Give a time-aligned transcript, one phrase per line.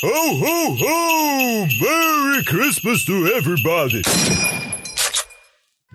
[0.00, 1.66] Ho, ho, ho!
[1.80, 4.02] Merry Christmas to everybody!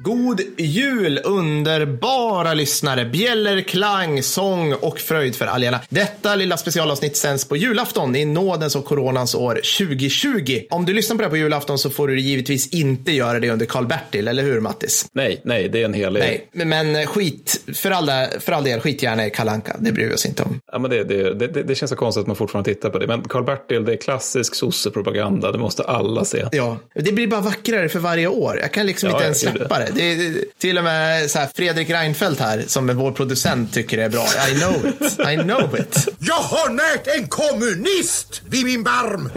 [0.03, 3.05] God jul underbara lyssnare!
[3.05, 5.79] Bjällerklang, sång och fröjd för algerna.
[5.89, 10.61] Detta lilla specialavsnitt sänds på julafton i nådens och coronans år 2020.
[10.69, 13.65] Om du lyssnar på det på julafton så får du givetvis inte göra det under
[13.65, 15.05] Karl-Bertil, eller hur Mattis?
[15.13, 16.19] Nej, nej, det är en helig.
[16.19, 19.75] Nej, men skit, för all, för all del, skit gärna i Kalanka.
[19.79, 20.59] det bryr vi oss inte om.
[20.71, 23.07] Ja, men det, det, det, det känns så konstigt att man fortfarande tittar på det.
[23.07, 26.45] Men Karl-Bertil, det är klassisk sossepropaganda, det måste alla se.
[26.51, 28.59] Ja, det blir bara vackrare för varje år.
[28.61, 29.92] Jag kan liksom Ja, inte ens släppa det.
[29.95, 33.97] Det, är, till och med så här, Fredrik Reinfeldt här, som är vår producent, tycker
[33.97, 34.25] det är bra.
[34.51, 35.19] I know it.
[35.19, 36.07] I know it.
[36.19, 39.29] Jag har närt en kommunist vid min barm!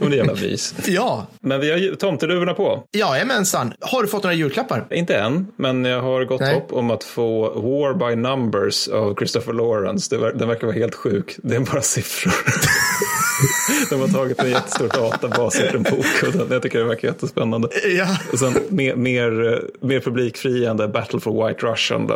[0.00, 0.74] Men det är jävla vis.
[0.86, 2.84] Ja, Men vi har ju tomteduvorna på.
[2.92, 3.72] jajamensan.
[3.80, 4.86] Har du fått några julklappar?
[4.90, 6.54] Inte än, men jag har gott Nej.
[6.54, 10.14] hopp om att få War by Numbers av Christopher Lawrence.
[10.16, 11.36] Det ver- Den verkar vara helt sjuk.
[11.42, 12.32] Det är bara siffror.
[13.90, 17.08] De har tagit en jättestor databas ur en bok och den, jag tycker det verkar
[17.08, 17.68] jättespännande.
[17.98, 18.16] Ja.
[18.32, 22.14] Och sen mer, mer, mer publikfriande Battle for White Russian, då,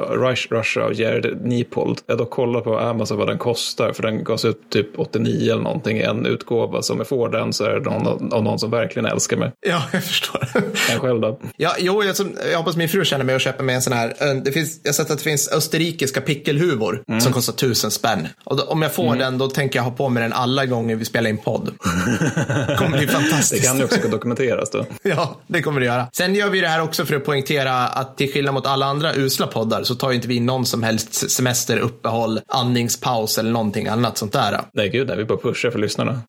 [0.51, 1.99] Russia av Jared Niepold.
[2.07, 5.63] Jag dock kollat på Amazon vad den kostar, för den gavs ut typ 89 eller
[5.63, 6.83] någonting i en utgåva.
[6.83, 9.53] Så om jag får den så är det någon, av någon som verkligen älskar mig.
[9.67, 10.41] Ja, jag förstår.
[10.93, 11.41] En själv då?
[11.57, 12.17] Ja, jo, jag,
[12.53, 14.15] jag hoppas min fru känner mig och köper mig en sån här.
[14.21, 17.21] eh, Det finns, jag har sett att det finns österrikiska pickelhuvor Mm.
[17.21, 18.29] som kostar tusen spänn.
[18.45, 20.97] Och då, om jag får den, då tänker jag ha på mig den alla gånger
[20.97, 21.71] vi spelar in podd.
[22.69, 23.67] Det kommer bli Det fantastiskt.
[23.69, 24.87] kan ju också dokumenteras då.
[25.03, 26.07] Ja, det kommer det göra.
[26.13, 29.15] Sen gör vi det här också för att poängtera att till skillnad mot alla andra
[29.15, 33.87] usla poddar så tar ju inte vi någon som helst semester, uppehåll, andningspaus eller någonting
[33.89, 34.61] annat sånt där.
[34.73, 36.21] Nej, gud, nej, vi bara pushar för lyssnarna.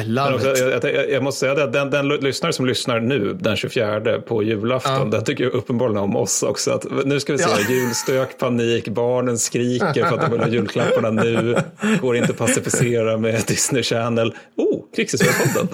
[0.00, 0.58] I love också, it.
[0.82, 4.42] jag, jag, jag måste säga det, den, den lyssnare som lyssnar nu, den 24 på
[4.42, 6.70] julafton, den tycker jag uppenbarligen om oss också.
[6.70, 7.74] Att, nu ska vi se, Ja.
[7.74, 11.56] julstök, panik, barnen skriker för att de vill ha julklapparna nu,
[12.00, 14.34] går inte att pacificera med Disney Channel.
[14.56, 15.68] Oh, krigshistoriepodden.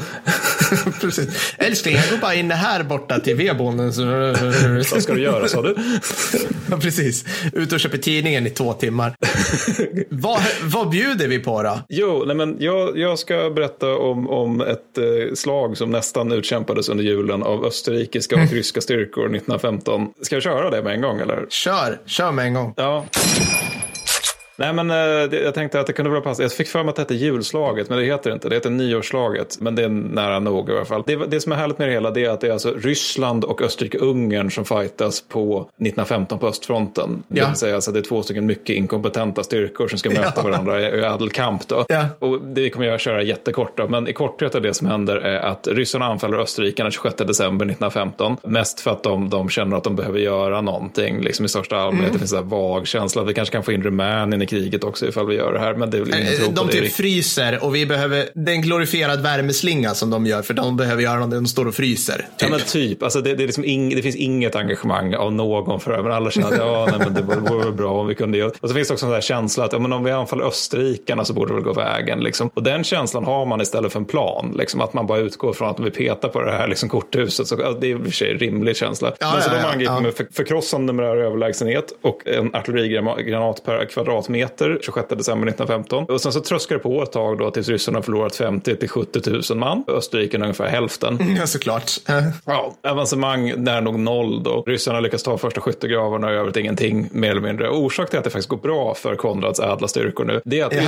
[1.00, 1.55] Precis.
[1.58, 3.92] Älskling, jag går bara in här borta till vedbonden.
[4.92, 5.77] Vad ska du göra, sa du?
[6.70, 7.24] Ja, precis.
[7.52, 9.14] Ut och köper tidningen i två timmar.
[10.08, 11.78] vad, vad bjuder vi på då?
[11.89, 16.89] Jo, nej men jag, jag ska berätta om, om ett eh, slag som nästan utkämpades
[16.89, 20.08] under julen av österrikiska och ryska styrkor 1915.
[20.23, 21.46] Ska jag köra det med en gång eller?
[21.48, 22.74] Kör, kör med en gång.
[22.77, 23.06] Ja.
[24.57, 24.96] Nej men eh,
[25.30, 26.45] det, jag tänkte att det kunde vara passande.
[26.45, 28.48] Jag fick för mig att det hette julslaget, men det heter inte.
[28.48, 31.02] Det heter nyårsslaget, men det är nära nog i alla fall.
[31.07, 33.45] Det, det som är härligt med det hela det är att det är alltså Ryssland
[33.45, 37.23] och Österrike-Ungern som fightas på 1915 på östfronten.
[37.29, 37.46] Det Ja.
[37.48, 40.42] vill säga alltså det är två stycken mycket inkompetenta styrkor som ska möta Ja.
[40.42, 41.68] varandra i, ädel kamp.
[41.68, 41.85] Då.
[41.89, 42.07] Ja.
[42.18, 45.41] Och det kommer jag köra jättekort då, men i korthet är det som händer är
[45.41, 48.36] att ryssarna anfaller Österrike den 26 december 1915.
[48.42, 52.01] Mest för att de, de känner att de behöver göra någonting liksom i största allmänhet.
[52.08, 52.12] Mm.
[52.12, 55.08] Det finns en vag känsla att vi kanske kan få in Rumänien i kriget också
[55.08, 55.75] ifall vi gör det här.
[55.75, 58.55] Men det är väl ingen Eh, tro De typ fryser och vi behöver, det är
[58.55, 62.27] en glorifierad värmeslinga som de gör för de behöver göra någonting, de står och fryser.
[62.29, 62.51] Ja Typ.
[62.51, 65.97] men typ, alltså det, det, är liksom ing, det finns inget engagemang av någon för
[65.97, 68.39] det, men alla känner att ja, nej, men det vore, vore bra om vi kunde
[68.39, 68.51] göra.
[68.61, 71.24] Och så finns det också en sån känsla att ja, men om vi anfaller österrikarna
[71.24, 72.20] så borde det väl gå vägen.
[72.20, 72.51] Liksom.
[72.55, 75.69] Och den känslan har man istället för en plan, liksom, att man bara utgår från
[75.69, 78.05] att om vi petar på det här liksom, korthuset så ja, det är i och
[78.05, 79.13] för sig en rimlig känsla.
[79.20, 80.01] Ja, men så ja, de ja, angriper ja.
[80.01, 83.79] med för, förkrossande numerär överlägsenhet och en artillerigranat per
[84.32, 86.04] kvadratmeter 26 december 1915.
[86.08, 88.88] Och sen så tröskar det på ett tag då tills ryssarna har förlorat 50 till
[88.88, 89.20] 70
[89.50, 89.84] 000 man.
[89.88, 91.18] Österrike ungefär hälften.
[91.38, 91.90] Ja, såklart.
[92.08, 94.62] Eh, Ja, avancemang nära nog noll då.
[94.66, 97.68] Ryssarna lyckas ta första skyttegravarna och i övrigt ingenting mer eller mindre.
[97.70, 100.74] Orsak till att det faktiskt går bra för Konrads ädla styrkor nu, det är att
[100.74, 100.82] Ja.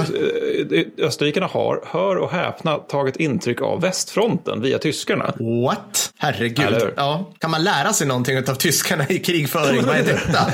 [0.77, 5.35] eh, österrikarna har, hör och häpna, tagit intryck av västfronten via tyskarna.
[5.65, 6.13] What?
[6.19, 6.89] Herregud.
[6.97, 7.31] Ja.
[7.39, 9.83] Kan man lära sig någonting av tyskarna i krigföring?
[9.87, 10.53] Vad är detta?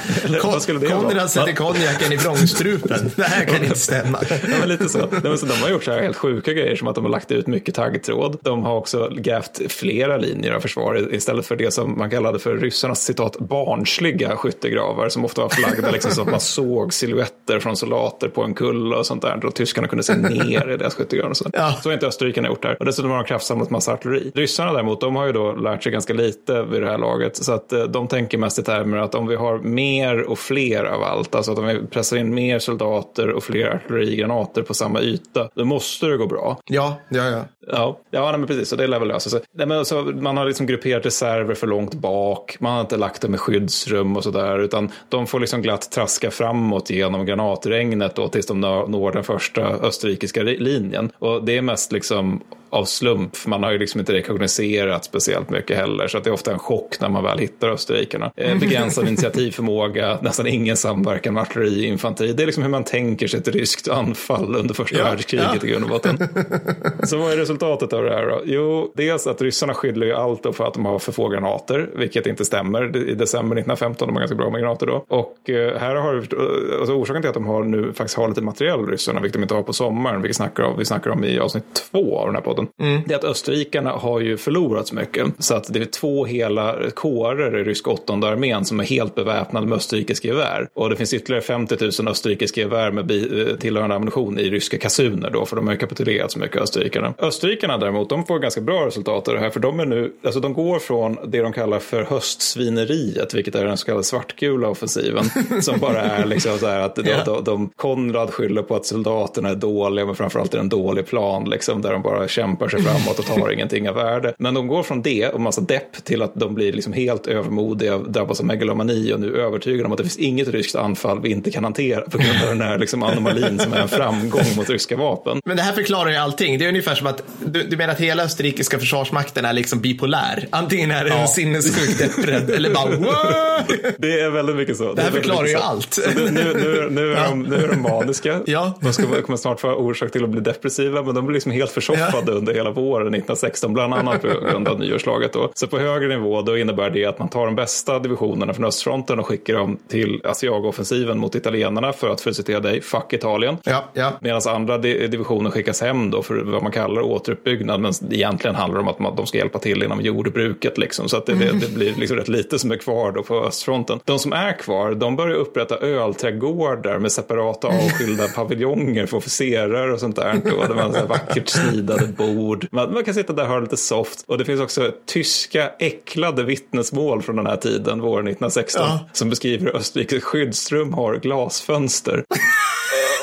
[0.88, 2.79] Konrad sätter konjaken i vrångstrupen.
[3.16, 4.18] Det här kan inte stämma.
[4.30, 5.08] Ja, men lite så.
[5.22, 7.32] Men så de har gjort så här helt sjuka grejer som att de har lagt
[7.32, 8.38] ut mycket taggtråd.
[8.42, 12.56] De har också grävt flera linjer av försvar istället för det som man kallade för
[12.56, 17.76] ryssarnas citat barnsliga skyttegravar som ofta var förlagda liksom, så att man såg silhuetter från
[17.76, 19.44] soldater på en kulle och sånt där.
[19.44, 21.34] Och tyskarna kunde se ner i deras skyttegravar.
[21.34, 21.50] Så.
[21.52, 21.72] Ja.
[21.82, 22.76] så har inte österrikarna gjort här.
[22.78, 24.32] Och dessutom har de kraftsamlat massa artilleri.
[24.34, 27.36] Ryssarna däremot, de har ju då lärt sig ganska lite vid det här laget.
[27.36, 30.84] Så att eh, de tänker mest i termer att om vi har mer och fler
[30.84, 35.00] av allt, alltså att om vi pressar in mer soldater och fler artillerigranater på samma
[35.00, 36.58] yta, då måste det gå bra.
[36.66, 37.44] Ja, ja, ja.
[37.72, 38.68] Ja, ja nej, men precis.
[38.68, 39.40] Så det lär väl lösa sig.
[39.54, 42.56] Nej, men så man har liksom grupperat reserver för långt bak.
[42.60, 44.58] Man har inte lagt dem i skyddsrum och sådär.
[44.58, 49.62] Utan de får liksom glatt traska framåt genom granatregnet då, tills de når den första
[49.62, 51.10] österrikiska ri- linjen.
[51.18, 52.40] Och det är mest liksom
[52.72, 53.32] av slump.
[53.46, 56.08] Man har ju liksom inte rekognoserat speciellt mycket heller.
[56.08, 58.32] Så att det är ofta en chock när man väl hittar österrikarna.
[58.36, 62.32] Eh, begränsad initiativförmåga, nästan ingen samverkan med artilleri infanteri.
[62.32, 65.68] Det är liksom hur man tänker sig ett ryskt anfall under första Ja, världskriget ja.
[65.68, 66.18] i grund och botten.
[67.02, 67.59] Så vad är resultatet?
[67.60, 68.40] Resultatet av det här då?
[68.44, 72.26] Jo, dels att ryssarna skyller ju allt för att de har för få granater, vilket
[72.26, 72.96] inte stämmer.
[72.96, 75.04] I december 1915 de har ganska bra med granater då.
[75.08, 78.86] Och eh, här har alltså orsaken till att de har nu faktiskt har lite materiell
[78.86, 81.64] ryssarna, vilket de inte har på sommaren, vilket snackar om, vi snackar om i avsnitt
[81.90, 82.66] två av den här podden.
[82.80, 83.02] Mm.
[83.06, 85.26] Det är att österrikarna har ju förlorat så mycket.
[85.38, 89.66] Så att det är två hela kårer i ryska åttonde armén som är helt beväpnade
[89.66, 90.68] med österrikiska gevär.
[90.74, 95.30] Och det finns ytterligare 50 000 österrikiska gevär med eh, tillhörande ammunition i ryska kasuner
[95.30, 97.14] då, för de har ju kapitulerat så mycket österrikarna.
[97.40, 100.40] Österrikarna däremot, de får ganska bra resultat av det här, för de är nu, alltså
[100.40, 105.24] de går från det de kallar för höstsvineriet, vilket är den så kallade svartgula offensiven,
[105.62, 109.48] som bara är liksom så här att de, de, de, Konrad skyller på att soldaterna
[109.48, 112.82] är dåliga, men framförallt är det en dålig plan, liksom, där de bara kämpar sig
[112.82, 114.34] framåt och tar ingenting av värde.
[114.38, 117.98] Men de går från det och massa depp till att de blir liksom helt övermodiga,
[117.98, 121.50] drabbas av megalomani och nu övertygade om att det finns inget ryskt anfall vi inte
[121.50, 124.96] kan hantera på grund av den här liksom anomalin som är en framgång mot ryska
[124.96, 125.40] vapen.
[125.44, 126.58] Men det här förklarar ju allting.
[126.58, 130.48] Det är ungefär som att du, du menar att hela österrikiska försvarsmakten är liksom bipolär.
[130.50, 131.16] Antingen är det ja.
[131.16, 133.62] en sinnessjuk depprädd eller bara Wah!
[133.98, 134.84] Det är väldigt mycket så.
[134.84, 135.98] Det, det här förklarar ju allt.
[136.16, 138.40] Nu, nu, nu, nu, är de, nu är de maniska.
[138.50, 138.78] Ja.
[138.80, 141.70] De ska, kommer snart få orsak till att bli depressiva, men de blir liksom helt
[141.70, 142.32] försoffade ja.
[142.32, 145.32] under hela våren 1916, bland annat på grund av nyårslaget.
[145.32, 145.52] Då.
[145.54, 149.18] Så på högre nivå då innebär det att man tar de bästa divisionerna från östfronten
[149.18, 153.56] och skickar dem till Asiago-offensiven mot italienarna för att, för att citera dig, fuck Italien.
[153.64, 154.12] Ja, ja.
[154.20, 158.90] Medan andra divisioner skickas hem då för vad man kallar återuppbyggnad, men egentligen handlar det
[158.90, 160.78] om att de ska hjälpa till inom jordbruket.
[160.78, 161.08] Liksom.
[161.08, 164.00] Så att det, det, det blir liksom rätt lite som är kvar då på östfronten.
[164.04, 170.00] De som är kvar, de börjar upprätta ölträdgårdar med separata avskilda paviljonger för officerare och
[170.00, 170.40] sånt där.
[170.44, 172.66] Då, där man har vackert snidade bord.
[172.70, 174.24] Man, man, kan sitta där och ha lite soft.
[174.26, 179.08] Och det finns också tyska äcklade vittnesmål från den här tiden, våren 1916, ja.
[179.12, 182.24] som beskriver hur Österrikes skyddsrum har glasfönster.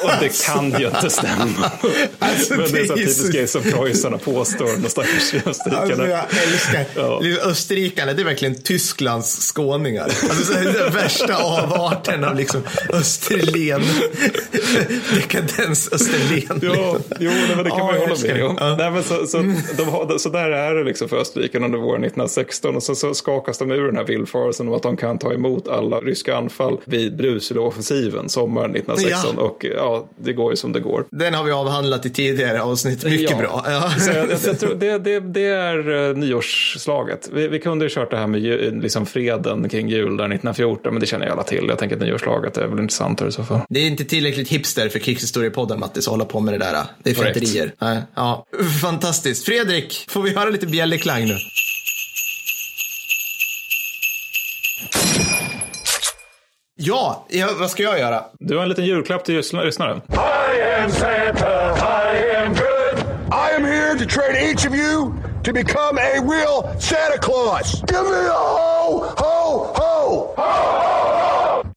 [0.07, 1.71] Och det kan ju inte stämma.
[2.19, 5.81] Alltså, Men det är så typisk grej som preussarna påstår, de stackars österrikarna.
[5.81, 7.21] Alltså, jag älskar ja.
[7.43, 10.03] Österrikarna, det är verkligen Tysklands skåningar.
[10.03, 13.81] Alltså, så den värsta avarten av liksom Österlen.
[15.15, 16.59] Dekadens Österlen.
[16.61, 18.57] Ja, jo, men det kan man ju hålla med om.
[18.59, 18.75] Ja.
[18.75, 19.37] Nej, men så, så,
[19.77, 23.13] de har, så där är det liksom för österrikarna under våren 1916 och så, så
[23.13, 26.77] skakas de ur den här villfarelsen om att de kan ta emot alla ryska anfall
[26.85, 29.35] vid Brusilo-offensiven sommaren 1916.
[29.37, 29.43] Ja.
[29.43, 31.05] Och ja, det går ju som det går.
[31.11, 33.03] Den har vi avhandlat i tidigare avsnitt.
[33.03, 33.37] Mycket ja.
[33.37, 33.65] bra.
[33.67, 33.89] Ja.
[33.99, 37.29] Så jag, jag, tror det, det, det är uh, nyårsslaget.
[37.33, 38.41] Vi, vi kunde ju kört det här med
[38.83, 41.65] liksom freden kring jul där 1914, men det känner ju alla till.
[41.69, 43.59] Jag tänker att nyårsslaget är väl intressantare i så fall.
[43.69, 46.83] Det är inte tillräckligt hipster för krigshistoriepodden, Mattis, att hålla på med det där.
[47.03, 47.71] Det är fjanterier.
[48.15, 48.45] Ja.
[48.81, 49.45] Fantastiskt.
[49.45, 51.37] Fredrik, får vi höra lite bjällerklang nu?
[56.87, 58.23] Ja, ja, vad ska jag göra?
[58.39, 60.01] Du har en liten julklapp till lyssnaren.
[60.09, 63.03] I am Santa, I am good.
[63.31, 65.13] I am here to train each of you
[65.43, 67.81] to become a real Santa Claus.
[67.81, 69.17] Give me a ho, ho, ho!
[69.17, 69.96] ho, ho, ho.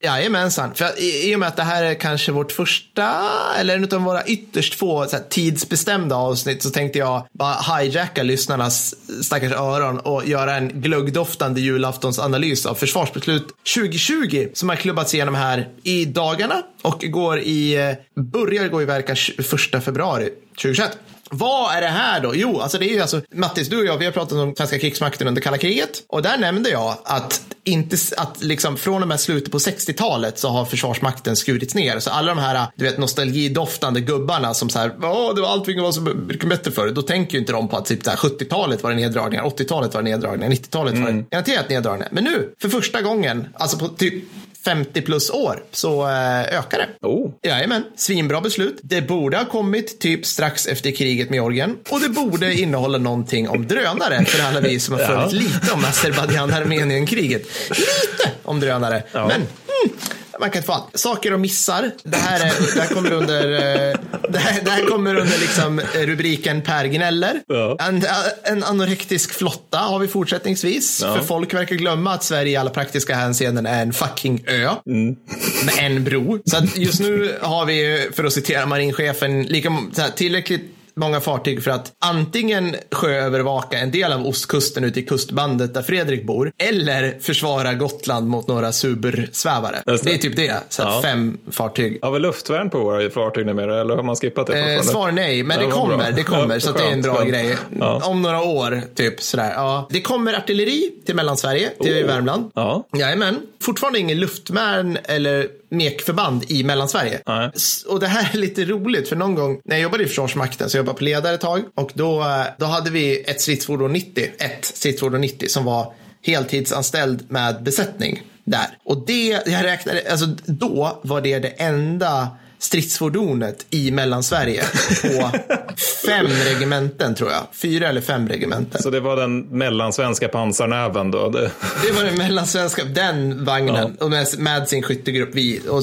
[0.02, 0.74] Jajamensan.
[0.74, 4.02] För i, I och med att det här är kanske vårt första, eller en av
[4.02, 10.26] våra ytterst få här, tidsbestämda avsnitt, så tänkte jag bara hijacka lyssnarnas stackars öron och
[10.26, 17.04] göra en glöggdoftande julaftonsanalys av försvarsbeslut 2020 som har klubbats igenom här i dagarna och
[17.08, 20.28] går i, eh, börjar gå i verkan 1 februari
[20.62, 20.98] 2021.
[21.32, 22.32] Vad är det här då?
[22.34, 24.78] Jo, alltså det är ju alltså, Mattis, du och jag, vi har pratat om svenska
[24.78, 29.20] krigsmakten under kalla kriget och där nämnde jag att inte, att liksom från och med
[29.20, 31.98] slutet på 60-talet så har försvarsmakten skurits ner.
[31.98, 35.82] Så alla de här, du vet, nostalgidoftande gubbarna som så här, ja, det var allting
[35.82, 36.88] var så mycket bättre förr.
[36.88, 40.10] Då tänker ju inte de på att typ 70-talet var det neddragningar, 80-talet var det
[40.10, 41.04] neddragningar, 90-talet mm.
[41.04, 41.26] var det mm.
[41.30, 42.08] garanterat neddragningar.
[42.12, 44.24] Men nu, för första gången, alltså på typ
[44.64, 47.06] 50 plus år så äh, ökar det.
[47.06, 47.30] Oh.
[47.42, 48.78] Jajamän, svinbra beslut.
[48.82, 53.48] Det borde ha kommit typ strax efter kriget med Georgien och det borde innehålla någonting
[53.48, 55.38] om drönare för alla vi som har följt ja.
[55.38, 57.42] lite om Azerbajdzjan-Armenien-kriget.
[57.70, 59.26] Lite om drönare, ja.
[59.26, 59.96] men mm,
[60.40, 60.98] man kan få allt.
[60.98, 61.90] Saker och missar.
[62.02, 65.80] Det här, är, det här kommer under, eh, det här, det här kommer under liksom
[65.94, 67.40] rubriken Per gnäller.
[67.46, 67.76] Ja.
[67.80, 68.04] En,
[68.42, 71.00] en anorektisk flotta har vi fortsättningsvis.
[71.02, 71.14] Ja.
[71.14, 74.70] För folk verkar glömma att Sverige i alla praktiska hänseenden är en fucking ö.
[74.86, 75.16] Mm.
[75.64, 76.38] Med en bro.
[76.44, 79.72] Så just nu har vi, för att citera marinchefen, lika,
[80.16, 85.82] tillräckligt många fartyg för att antingen sjöövervaka en del av ostkusten ute i kustbandet där
[85.82, 89.82] Fredrik bor eller försvara Gotland mot några supersvävare.
[89.86, 90.02] Det.
[90.04, 90.56] det är typ det.
[90.68, 91.00] Så ja.
[91.02, 91.98] fem fartyg.
[92.02, 94.74] Har vi luftvärn på våra fartyg numera eller har man skippat det?
[94.74, 95.96] Eh, svar nej, men ja, det kommer.
[95.96, 96.10] Bra.
[96.10, 97.30] Det kommer, ja, så det är en bra skönt.
[97.30, 97.56] grej.
[98.02, 99.52] Om några år, typ sådär.
[99.56, 99.88] Ja.
[99.90, 102.06] Det kommer artilleri till Mellansverige, till oh.
[102.06, 102.50] Värmland.
[102.54, 102.88] Ja.
[102.96, 103.38] Jajamän.
[103.62, 107.20] Fortfarande ingen luftvärn eller mekförband i Mellansverige.
[107.26, 107.50] Nej.
[107.88, 110.76] Och det här är lite roligt, för någon gång när jag jobbade i Försvarsmakten, så
[110.78, 114.30] jag jobba på ledare ett tag, och då, eh, då hade vi ett stridsfordon 90,
[114.38, 115.92] ett stridsfordon 90 som var
[116.22, 118.78] heltidsanställd med besättning där.
[118.84, 122.28] Och det, jag räknade, alltså då var det det enda
[122.58, 124.64] stridsfordonet i Mellansverige
[125.02, 125.30] på
[126.06, 127.42] fem regementen tror jag.
[127.52, 128.82] Fyra eller fem regementen.
[128.82, 131.28] Så det var den mellansvenska pansarnäven då?
[131.28, 131.50] Det...
[131.86, 135.30] Det var den mellansvenska, den vagnen och med, med sin skyttegrupp.
[135.32, 135.82] Vi, och,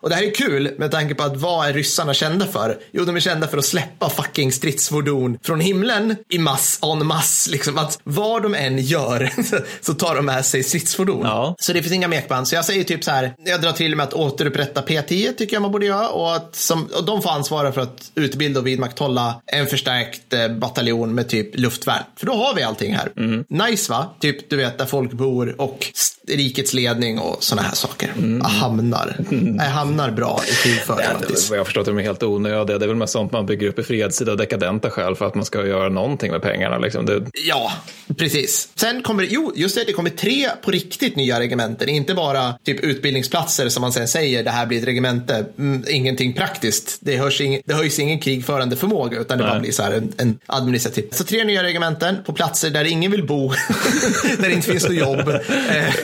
[0.00, 2.78] och det här är kul med tanke på att vad är ryssarna kända för?
[2.92, 7.48] Jo, de är kända för att släppa fucking stridsfordon från himlen i mass, en mass.
[7.52, 9.30] Liksom att vad de än gör
[9.80, 11.20] så tar de med sig stridsfordon.
[11.24, 11.54] Ja.
[11.58, 12.48] Så det finns inga mekband.
[12.48, 15.62] Så jag säger typ så här, jag drar till med att återupprätta P10 tycker jag
[15.62, 16.08] man borde göra.
[16.08, 20.48] Och, att som, och de får ansvara för att utbilda och vidmakthålla en förstärkt eh,
[20.48, 22.02] bataljon med typ luftvärn.
[22.16, 23.12] För då har vi allting här.
[23.48, 24.14] Nice va?
[24.20, 25.86] Typ du vet där folk bor och
[26.28, 28.12] rikets ledning och sådana här saker.
[28.42, 29.16] Ah, Hamnar.
[29.60, 31.06] Är hamnar bra i krigföring?
[31.50, 32.78] Vad jag förstått de är helt onödiga.
[32.78, 35.44] Det är väl mest sånt man bygger upp i fredstida dekadenta skäl för att man
[35.44, 36.78] ska göra någonting med pengarna.
[36.78, 37.06] Liksom.
[37.06, 37.72] Det, Ja,
[38.18, 38.68] precis.
[38.74, 41.88] Sen kommer det, jo, just det, det kommer tre på riktigt nya regementen.
[41.88, 45.46] Inte bara typ utbildningsplatser som man sen säger, det här blir ett regemente.
[45.58, 46.98] Mm, ingenting praktiskt.
[47.00, 50.12] Det, hörs ing, det höjs ingen krigförande förmåga, utan det bara blir så här en,
[50.18, 51.04] en administrativ.
[51.10, 53.48] Så tre nya regementen på platser där ingen vill bo,
[54.38, 55.28] där det inte finns något jobb.
[55.28, 55.94] Eh,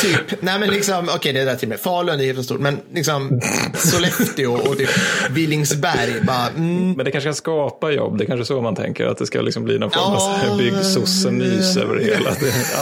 [0.00, 1.80] typ, nej men liksom, okej det är där till och med.
[1.80, 3.40] Falun det är helt stort, men liksom
[3.78, 4.90] Sollefteå och typ
[5.30, 8.18] Villingsberg, bara, mm, men det kanske kan skapa jobb.
[8.18, 9.06] Det är kanske så man tänker.
[9.06, 10.56] Att det ska liksom bli någon form av Ja.
[10.58, 12.30] byggsossemys över det hela.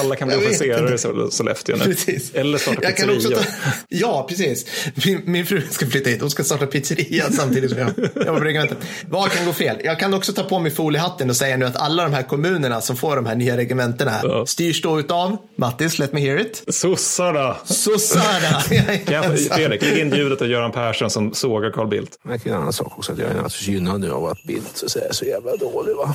[0.00, 1.85] Alla kan bli officerare i Sollefteå nu.
[1.85, 2.35] Precis.
[2.35, 3.40] Eller starta ta,
[3.88, 4.67] Ja, precis.
[5.07, 6.21] Min, min fru ska flytta hit.
[6.21, 7.88] Hon ska starta pizzeria samtidigt som jag
[8.26, 8.78] jobbar på regementet.
[9.09, 9.76] Vad kan gå fel?
[9.88, 12.80] Jag kan också ta på mig foliehatten och säga nu att alla de här kommunerna
[12.80, 14.47] som får de här nya regementena Ja.
[14.47, 16.64] styrs då utav Mattis, let me hear it.
[16.75, 17.57] Sossarna!
[17.64, 18.61] Sossarna.
[18.61, 22.18] Fredrik, lägg in ljudet av Göran Persson som sågar Carl Bildt.
[22.23, 24.88] Men en annan sak också att jag är naturligtvis gynnad nu av att Bildt så,
[24.88, 25.97] säga, är så jävla dålig.
[25.97, 26.14] Va?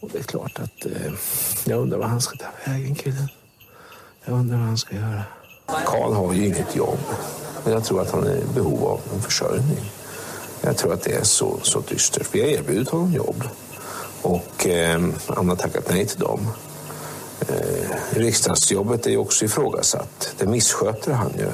[0.00, 1.12] Och det är klart att eh,
[1.64, 3.28] jag undrar vad han ska ta vägen killen.
[4.24, 5.22] Jag undrar vad han ska göra.
[5.86, 6.98] Karl har ju inget jobb.
[7.64, 9.90] Men jag tror att han är i behov av en försörjning.
[10.60, 12.28] Jag tror att det är så, så dystert.
[12.32, 13.44] Vi har erbjudit honom jobb.
[14.22, 16.40] Och eh, han har tackat nej till dem.
[17.48, 20.34] Eh, riksdagsjobbet är ju också ifrågasatt.
[20.38, 21.48] Det missköter han ju.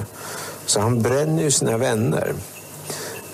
[0.66, 2.34] Så han bränner ju sina vänner.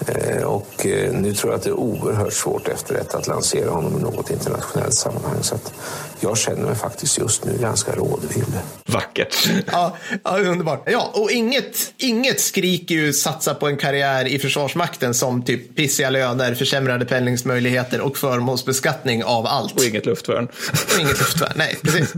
[0.08, 3.70] Eh, Och eh, nu tror jag att det är oerhört svårt efter detta att lansera
[3.70, 5.42] honom i något internationellt sammanhang.
[5.42, 5.72] Så att
[6.20, 8.44] jag känner mig faktiskt just nu ganska rådvill.
[8.86, 9.36] Vackert.
[9.72, 10.82] Ja, ja, underbart.
[10.86, 16.10] Ja, och inget, inget skriker ju satsa på en karriär i Försvarsmakten som typ pissiga
[16.10, 19.76] löner, försämrade pendlingsmöjligheter och förmånsbeskattning av allt.
[19.76, 20.48] Och inget luftvärn.
[20.94, 21.52] Och inget luftvärn.
[21.56, 22.12] Nej, precis.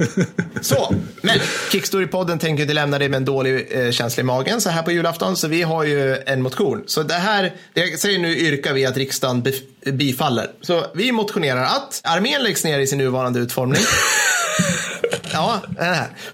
[0.63, 1.39] Så, men
[1.73, 4.93] Kickstory-podden tänker inte lämna dig med en dålig eh, känsla i magen så här på
[4.93, 5.37] julafton.
[5.37, 6.83] Så vi har ju en motion.
[6.87, 9.45] Så det här, jag säger nu yrkar vi att riksdagen
[9.93, 10.51] bifaller.
[10.61, 13.81] Så vi motionerar att armén läggs ner i sin nuvarande utformning.
[15.35, 15.61] Ja.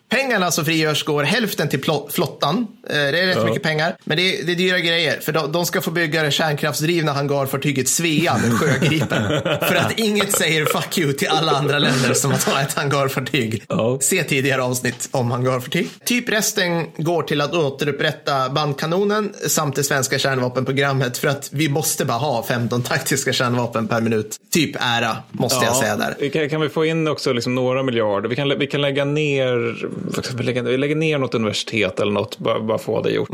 [0.08, 1.80] Pengarna som frigörs går hälften till
[2.10, 2.66] flottan.
[2.88, 3.96] Eh, Det är rätt mycket pengar.
[4.04, 5.20] Men det är, det är dyra grejer.
[5.20, 9.28] För de, de ska få bygga det kärnkraftsdrivna hangarfartyget Svea med Sjögripen.
[9.42, 13.64] för att inget säger fuck you till alla andra länder som att ha ett hangarfartyg.
[13.68, 13.98] Ja.
[14.02, 15.88] Se tidigare avsnitt om hangarfartyg.
[16.04, 21.18] Typ resten går till att återupprätta bandkanonen samt det svenska kärnvapenprogrammet.
[21.18, 24.36] För att vi måste bara ha 15 taktiska kärnvapen per minut.
[24.52, 26.28] Typ ära, måste jag säga där.
[26.30, 28.28] Kan, kan vi få in också liksom några miljarder?
[28.28, 32.60] Vi kan, vi kan lägga ner, lägga, vi lägger ner något universitet eller något, bara,
[32.60, 33.28] bara få det gjort.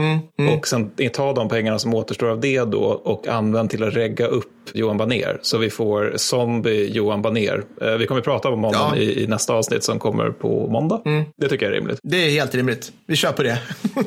[0.56, 4.26] Och sen ta de pengarna som återstår av det då och använd till att regga
[4.26, 5.38] upp Johan Baner.
[5.42, 7.62] Så vi får zombie Johan Baner.
[7.82, 8.96] Eh, Vi kommer att prata om honom Ja.
[8.96, 11.00] i, i nästa avsnitt som kommer på måndag.
[11.36, 11.98] Det tycker jag är rimligt.
[12.02, 12.92] Det är helt rimligt.
[13.06, 13.58] Vi kör på det.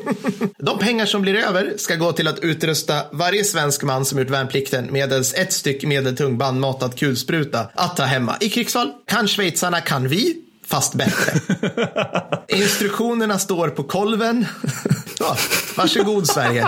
[0.58, 4.30] De pengar som blir över ska gå till att utrusta varje svensk man som gjort
[4.30, 8.36] värnplikten medelst ett styck medeltung bandmatad kulspruta att ta hemma.
[8.40, 10.36] I krigsfall kan schweizarna, kan vi,
[10.70, 11.32] fast bättre.
[12.48, 14.46] Instruktionerna står på kolven.
[15.18, 15.36] Ja,
[15.76, 16.66] varsågod Sverige.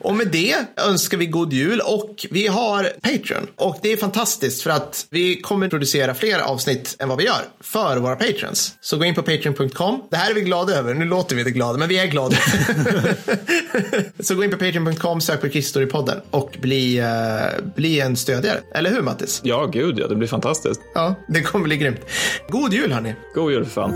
[0.00, 3.46] och med det önskar vi god jul och vi har Patreon.
[3.56, 7.42] Och det är fantastiskt för att vi kommer producera fler avsnitt än vad vi gör
[7.60, 8.74] för våra patrons.
[8.80, 10.02] Så gå in på patreon.com.
[10.10, 10.94] Det här är vi glada över.
[10.94, 12.36] Nu låter vi inte glada, men vi är glada.
[14.20, 18.60] Så gå in på patreon.com, sök på Kristorypodden och bli, eh, bli en stödjare.
[18.74, 19.40] Eller hur Mattis?
[19.44, 20.80] Ja, gud ja, det blir fantastiskt.
[20.94, 22.00] Ja, det kommer bli grymt.
[22.48, 23.14] God jul hörni.
[23.34, 23.94] God jul för fan.